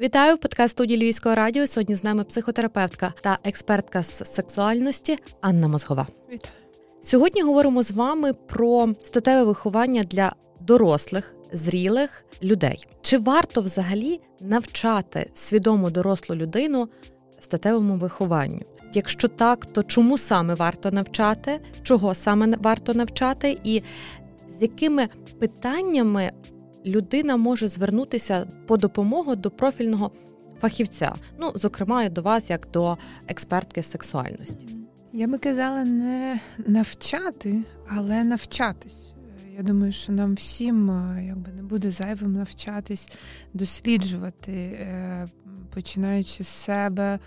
[0.00, 1.66] Вітаю в подкаст студії Львівського радіо.
[1.66, 6.06] Сьогодні з нами психотерапевтка та експертка з сексуальності Анна Мозгова.
[6.32, 6.54] Вітаю.
[7.02, 12.86] Сьогодні говоримо з вами про статеве виховання для дорослих, зрілих людей.
[13.02, 16.88] Чи варто взагалі навчати свідому дорослу людину
[17.40, 18.60] статевому вихованню?
[18.94, 23.82] Якщо так, то чому саме варто навчати, чого саме варто навчати, і
[24.58, 25.08] з якими
[25.38, 26.32] питаннями
[26.86, 30.10] людина може звернутися по допомогу до профільного
[30.60, 31.14] фахівця?
[31.38, 32.98] Ну, зокрема, до вас, як до
[33.28, 34.66] експертки сексуальності?
[35.12, 39.14] Я би казала не навчати, але навчатись.
[39.56, 43.08] Я думаю, що нам всім е, якби не буде зайвим навчатись,
[43.54, 45.28] досліджувати, е,
[45.74, 47.18] починаючи з себе,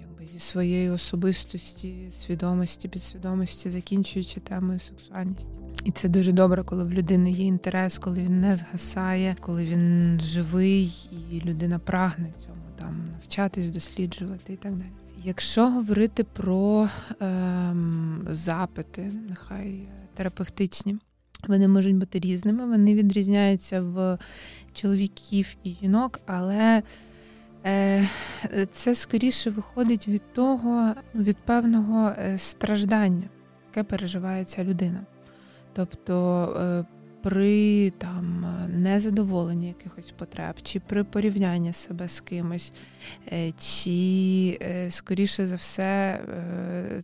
[0.00, 5.58] якби зі своєї особистості, свідомості, підсвідомості, закінчуючи темою сексуальності.
[5.84, 10.20] І це дуже добре, коли в людини є інтерес, коли він не згасає, коли він
[10.20, 14.90] живий, і людина прагне цьому там навчатись, досліджувати і так далі.
[15.24, 16.88] Якщо говорити про
[17.20, 20.96] ем, запити, нехай терапевтичні,
[21.48, 24.18] вони можуть бути різними, вони відрізняються в
[24.72, 26.82] чоловіків і жінок, але е,
[28.72, 33.28] це скоріше виходить від того, від певного е, страждання,
[33.68, 35.00] яке переживає ця людина.
[35.72, 36.84] Тобто е,
[37.22, 42.72] при там незадоволенні якихось потреб, чи при порівнянні себе з кимось,
[43.32, 46.20] е, чи, е, скоріше за все,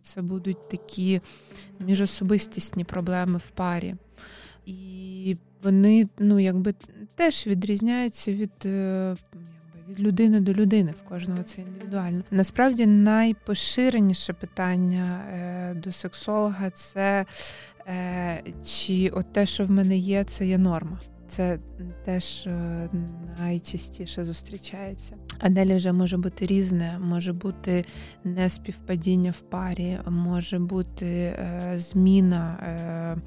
[0.01, 1.21] це будуть такі
[1.79, 3.95] міжособистісні проблеми в парі.
[4.65, 6.73] І вони ну, якби
[7.15, 8.67] теж відрізняються від
[9.89, 12.23] від людини до людини, в кожного це індивідуально.
[12.31, 15.21] Насправді найпоширеніше питання
[15.83, 17.25] до сексолога це
[17.87, 20.99] Е, Чи от те, що в мене є, це є норма.
[21.27, 21.59] Це
[22.03, 22.49] теж
[23.39, 25.15] найчастіше зустрічається.
[25.39, 27.85] А далі вже може бути різне, може бути
[28.23, 33.17] неспівпадіння в парі, може бути е, зміна е,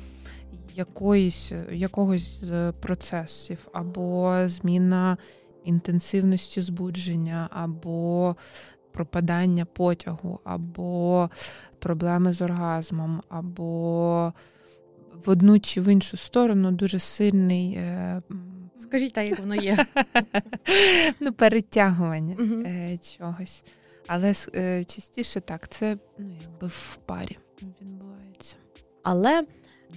[0.74, 5.16] якоїсь, якогось з процесів, або зміна
[5.68, 8.36] інтенсивності збудження, або
[8.92, 11.30] пропадання потягу, або
[11.78, 14.32] проблеми з оргазмом, або
[15.24, 17.74] в одну чи в іншу сторону дуже сильний.
[17.74, 18.22] Е,
[18.78, 19.76] Скажіть так, як воно є.
[21.20, 23.64] Ну, перетягування uh чогось.
[24.06, 27.38] Але е, частіше так, це ну, якби в парі
[27.82, 28.56] відбувається.
[29.02, 29.46] Але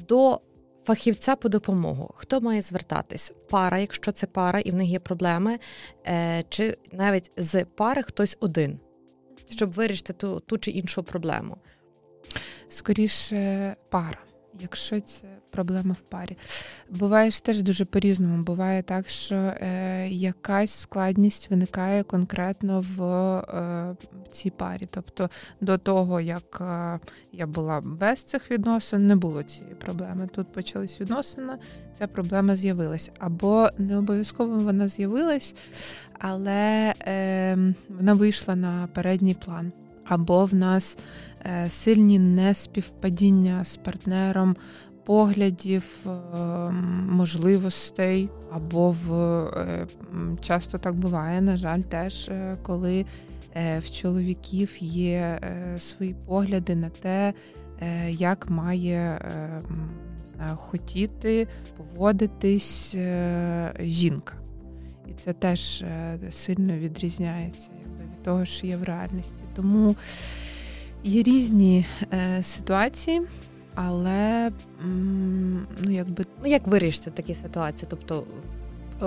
[0.07, 0.41] до
[0.85, 3.33] фахівця по допомогу хто має звертатись?
[3.49, 5.59] Пара, якщо це пара і в них є проблеми,
[6.49, 8.79] чи навіть з пари хтось один
[9.51, 11.57] щоб вирішити ту, ту чи іншу проблему?
[12.69, 14.23] Скоріше пара.
[14.59, 16.37] Якщо це проблема в парі,
[16.89, 18.43] буває ж теж дуже по-різному.
[18.43, 23.95] Буває так, що е, якась складність виникає конкретно в е,
[24.31, 24.87] цій парі.
[24.91, 25.29] Тобто
[25.61, 26.99] до того, як е,
[27.31, 30.29] я була без цих відносин, не було цієї проблеми.
[30.35, 31.53] Тут почались відносини,
[31.93, 33.11] ця проблема з'явилась.
[33.19, 35.55] Або не обов'язково вона з'явилась,
[36.19, 37.57] але е,
[37.89, 39.71] вона вийшла на передній план.
[40.05, 40.97] Або в нас
[41.69, 44.55] сильні неспівпадіння з партнером
[45.05, 46.09] поглядів, е,
[47.09, 49.87] можливостей, або в е,
[50.41, 52.31] часто так буває, на жаль, теж
[52.61, 53.05] коли
[53.79, 55.39] в чоловіків є
[55.79, 57.33] свої погляди на те,
[58.09, 59.21] як має
[60.35, 61.47] знаю, хотіти
[61.77, 62.95] поводитись
[63.79, 64.41] жінка.
[65.11, 69.43] І це теж е, сильно відрізняється якби, від того, що є в реальності.
[69.55, 69.95] Тому
[71.03, 73.21] є різні е, ситуації,
[73.75, 74.51] але
[75.81, 76.23] ну, якби.
[76.43, 77.87] Ну, як вирішити такі ситуації?
[77.89, 78.23] Тобто,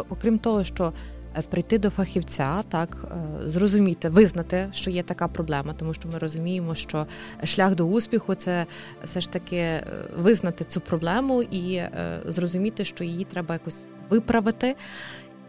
[0.09, 0.93] окрім того, що
[1.39, 6.75] е, прийти до фахівця, так зрозуміти, визнати, що є така проблема, тому що ми розуміємо,
[6.75, 7.07] що
[7.45, 8.67] шлях до успіху це
[9.05, 9.81] все ж таки
[10.19, 11.83] визнати цю проблему і
[12.27, 14.77] зрозуміти, що її треба якось виправити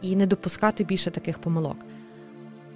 [0.02, 1.78] і не допускати більше таких помилок.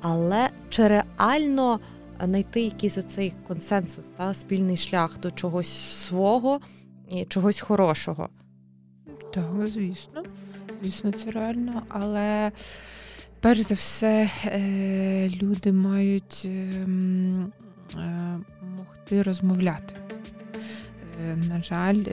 [0.01, 1.79] Але чи реально
[2.25, 5.73] знайти якийсь оцей консенсус, та спільний шлях до чогось
[6.07, 6.59] свого
[7.09, 8.29] і чогось хорошого?
[9.33, 10.23] Так, звісно,
[10.81, 12.51] звісно, це реально, але
[13.39, 17.51] перш за все е, люди мають ем,
[17.95, 18.39] е,
[18.77, 20.08] могти розмовляти.
[21.19, 22.03] Е, на жаль,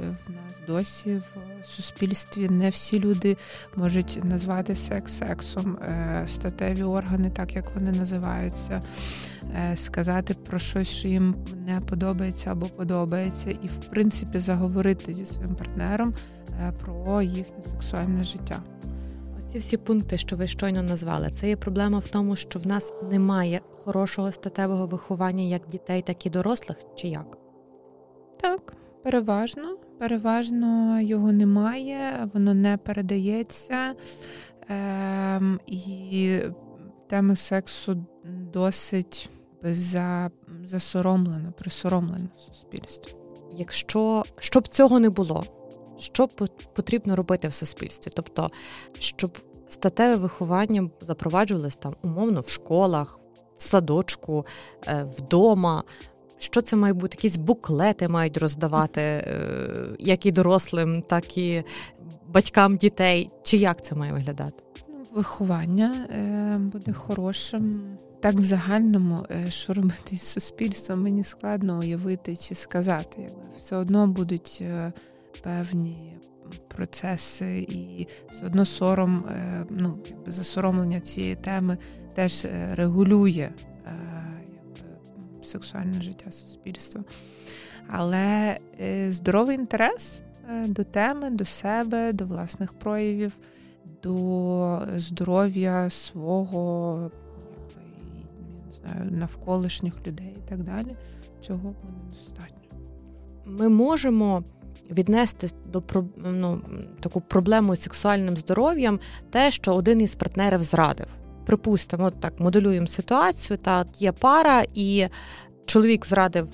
[0.00, 1.22] в нас досі
[1.62, 3.36] в суспільстві не всі люди
[3.76, 8.82] можуть назвати секс сексом, е, статеві органи, так як вони називаються,
[9.56, 11.34] е, сказати про щось, що їм
[11.66, 16.14] не подобається або подобається, і в принципі заговорити зі своїм партнером
[16.50, 18.62] е, про їхнє сексуальне життя.
[19.48, 22.92] Ці всі пункти, що ви щойно назвали, це є проблема в тому, що в нас
[23.10, 27.49] немає хорошого статевого виховання як дітей, так і дорослих, чи як?
[28.40, 28.72] Так,
[29.02, 29.76] переважно.
[29.98, 33.94] Переважно його немає, воно не передається.
[34.68, 36.38] Ем, І
[37.08, 38.04] тема сексу
[38.52, 39.30] досить
[40.64, 43.14] засоромлена, присоромлена в суспільстві.
[43.52, 45.44] Якщо щоб цього не було,
[45.98, 46.28] що
[46.74, 48.10] потрібно робити в суспільстві?
[48.14, 48.50] Тобто,
[48.98, 49.38] щоб
[49.68, 53.20] статеве виховання запроваджувалось там умовно в школах,
[53.56, 54.46] в садочку,
[54.86, 55.82] е, вдома.
[56.40, 57.16] Що це має бути?
[57.16, 59.24] Якісь буклети мають роздавати е,
[59.98, 61.62] як і дорослим, так і
[62.28, 63.30] батькам дітей.
[63.42, 64.62] Чи як це має виглядати?
[64.88, 67.82] Ну, виховання е, буде хорошим.
[68.20, 73.28] Так, в загальному, що робити з суспільством, мені складно уявити чи сказати.
[73.58, 74.62] Все одно будуть
[75.42, 76.16] певні
[76.68, 81.78] процеси, і все одно сором, е, ну, засоромлення цієї теми
[82.14, 83.52] теж е, регулює е,
[85.42, 87.04] сексуальне життя суспільства.
[87.88, 88.56] Але
[89.08, 90.22] здоровий інтерес
[90.66, 93.36] до теми, до себе, до власних проявів,
[94.02, 97.10] до здоров'я свого
[98.66, 100.96] не знаю, навколишніх людей і так далі,
[101.40, 102.78] цього буде достатньо.
[103.44, 104.44] Ми можемо
[104.90, 105.82] віднести до
[106.16, 106.60] ну,
[107.00, 109.00] таку проблему з сексуальним здоров'ям
[109.30, 111.06] те, що один із партнерів зрадив.
[111.50, 113.56] Припустимо, от так моделюємо ситуацію.
[113.56, 115.06] Та є пара, і
[115.66, 116.48] чоловік зрадив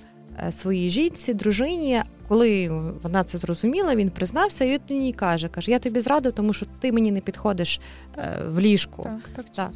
[0.46, 2.02] е, своїй жінці, дружині.
[2.28, 2.68] Коли
[3.02, 6.66] вона це зрозуміла, він признався, і він мені каже: каже: Я тобі зрадив, тому що
[6.80, 7.80] ти мені не підходиш
[8.18, 9.02] е, в ліжку.
[9.02, 9.70] Так, так, так.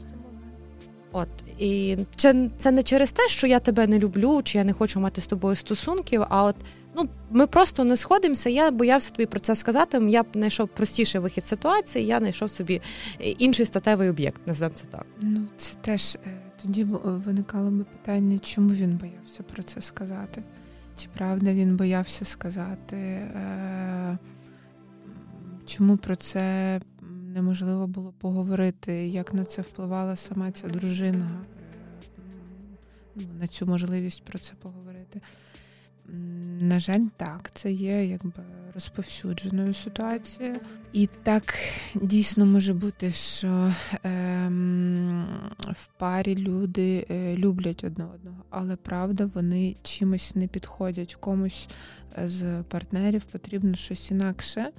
[1.13, 1.29] От
[1.59, 5.01] і це, це не через те, що я тебе не люблю, чи я не хочу
[5.01, 6.23] мати з тобою стосунків.
[6.29, 6.57] А от
[6.97, 8.51] ну ми просто не сходимося.
[8.51, 9.99] Я боявся тобі про це сказати.
[10.09, 12.07] Я б знайшов простіший вихід ситуації.
[12.07, 12.81] Я знайшов собі
[13.19, 14.47] інший статевий об'єкт.
[14.47, 15.07] Називаємо це так.
[15.21, 16.19] Ну це теж е,
[16.63, 20.43] тоді виникало би питання, чому він боявся про це сказати?
[20.97, 22.97] Чи правда він боявся сказати?
[22.97, 24.19] Е,
[25.67, 26.81] чому про це
[27.35, 31.45] неможливо було поговорити, як на це впливала сама ця дружина,
[33.17, 35.21] ну, на цю можливість про це поговорити.
[36.61, 38.43] На жаль, так, це є якби
[38.75, 40.57] розповсюдженою ситуацією.
[40.93, 41.55] І так
[41.95, 43.73] дійсно може бути, що
[44.03, 45.27] ем,
[45.73, 51.15] в парі люди е, люблять одне одного, але правда, вони чимось не підходять.
[51.15, 51.69] Комусь
[52.25, 54.71] з партнерів потрібно щось інакше.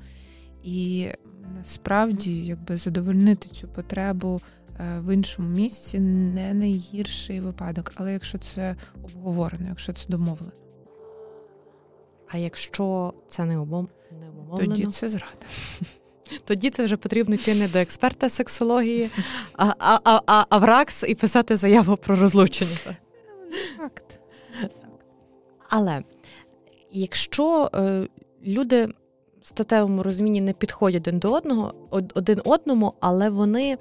[0.63, 1.09] І
[1.57, 4.41] насправді якби задовольнити цю потребу
[4.79, 10.51] е, в іншому місці не найгірший випадок, але якщо це обговорено, якщо це домовлено.
[12.27, 13.89] А якщо це не обумовлено?
[14.57, 15.45] Тоді це зрада.
[16.45, 19.09] Тоді це вже потрібно йти не до експерта сексології,
[19.53, 22.77] а а, а, а в РАКС і писати заяву про розлучення.
[22.85, 22.93] Ну,
[23.77, 24.19] факт.
[25.69, 26.03] Але
[26.91, 28.07] якщо е,
[28.45, 28.87] люди
[29.41, 33.77] статевому розумінні не підходять один до одного, один одному, але вони.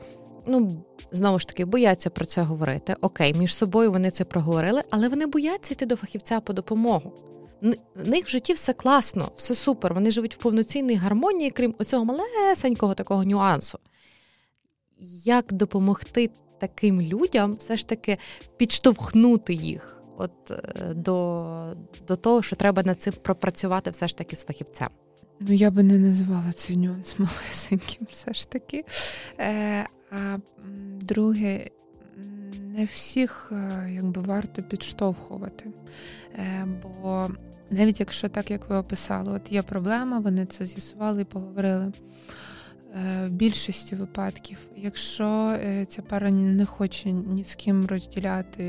[0.46, 2.96] Ну, знову ж таки, бояться про це говорити.
[3.00, 7.12] Окей, між собою вони це проговорили, але вони бояться йти до фахівця по допомогу.
[7.94, 9.94] В них в житті все класно, все супер.
[9.94, 13.78] Вони живуть в повноцінній гармонії, крім оцього малесенького такого нюансу.
[15.24, 18.18] Як допомогти таким людям все ж таки
[18.56, 21.74] підштовхнути їх от е, до,
[22.08, 24.88] до того, що треба над цим пропрацювати все ж таки з фахівцем?
[25.40, 28.84] Ну, я би не називала цей нюанс малесеньким, все ж таки.
[29.38, 30.38] Е, А
[31.00, 31.70] друге,
[32.54, 35.70] не всіх е, якби варто підштовхувати.
[36.34, 37.30] Е, Бо
[37.70, 41.92] навіть якщо так, як ви описали, от є проблема, вони це з'ясували і поговорили.
[42.94, 48.64] Е, в більшості випадків, якщо е, ця пара не хоче ні з ким розділяти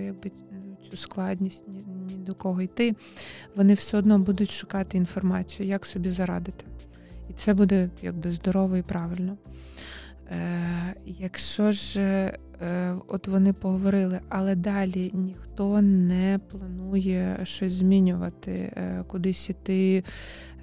[0.00, 0.30] якби,
[0.90, 1.84] цю складність, ні,
[2.24, 2.94] до кого йти,
[3.56, 6.64] вони все одно будуть шукати інформацію, як собі зарадити.
[7.30, 9.36] І це буде якби здорово і правильно.
[10.30, 19.04] Е, Якщо ж е, от вони поговорили, але далі ніхто не планує щось змінювати, е,
[19.06, 20.04] кудись іти,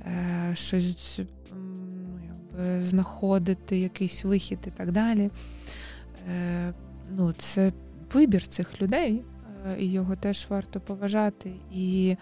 [0.06, 1.20] е, щось
[1.56, 5.30] ну, якби, знаходити, якийсь вихід і так далі.
[6.30, 6.74] Е,
[7.12, 7.72] ну, Це
[8.14, 9.24] вибір цих людей.
[9.68, 11.54] Е, і його теж варто поважати.
[11.72, 12.16] І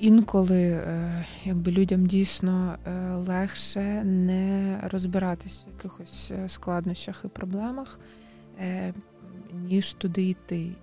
[0.00, 8.00] інколи е, якби людям дійсно е, легше не розбиратись в якихось складнощах і проблемах,
[9.52, 10.60] ніж туди йти.
[10.60, 10.74] І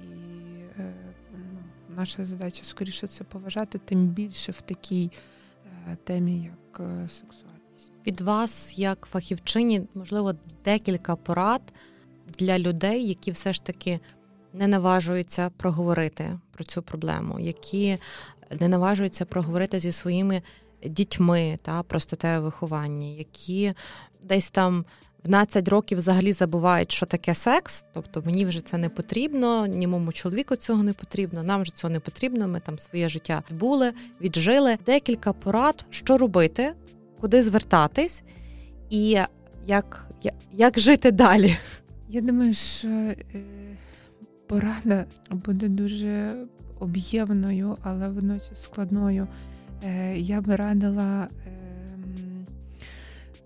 [1.34, 1.60] ну,
[1.96, 5.12] наша задача скоріше це поважати, тим більше в такій
[6.04, 7.94] темі, як сексуальність.
[8.08, 10.34] Від вас, як фахівчині, можливо,
[10.66, 11.62] декілька порад
[12.40, 14.00] для людей, які все ж таки
[14.54, 17.98] не наважуються проговорити про цю проблему, які
[18.60, 20.42] не наважуються проговорити зі своїми
[20.86, 23.74] дітьми та про статеве виховання, які
[24.24, 24.86] десь там.
[25.20, 30.12] В 12 років взагалі забувають, що таке секс, тобто мені вже це не потрібно, німому
[30.12, 32.48] чоловіку цього не потрібно, нам вже цього не потрібно.
[32.48, 34.78] Ми там своє життя були, віджили.
[34.86, 36.74] Декілька порад, що робити,
[37.22, 38.24] куди звертатись,
[38.90, 39.20] і
[39.68, 40.08] як,
[40.54, 41.58] як жити далі.
[42.10, 43.16] Я думаю, що е,
[44.50, 46.36] порада буде дуже
[46.80, 49.28] об'ємною, але водночас складною.
[49.84, 52.46] Е, я би радила ем,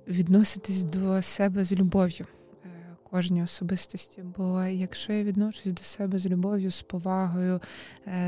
[0.08, 2.26] відноситись до себе з любов'ю
[2.66, 2.68] е,
[3.04, 4.24] кожній особистості.
[4.38, 7.60] Бо якщо я відношусь до себе з любов'ю, з повагою,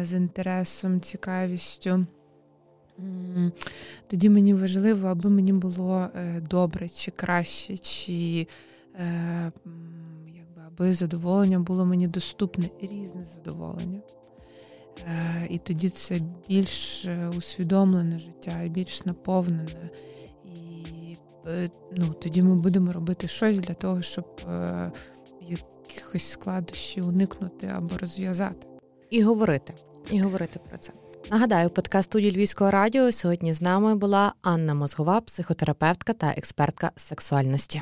[0.01, 2.05] з інтересом, цікавістю.
[4.07, 6.07] Тоді мені важливо, аби мені було
[6.49, 8.47] добре, чи краще, чи
[10.67, 14.01] аби задоволення було мені доступне, різне задоволення.
[15.07, 19.89] Е, і тоді це більш е, усвідомлене життя, більш наповнене.
[20.45, 24.41] І е, ну, тоді ми будемо робити щось для того, щоб
[25.49, 28.67] якихось складощів уникнути або розв'язати.
[29.09, 29.73] І говорити,
[30.11, 30.93] і говорити про це.
[31.31, 37.81] Нагадаю, подкаст студії Львівського радіо сьогодні з нами була Анна Мозгова, психотерапевтка та експертка сексуальності.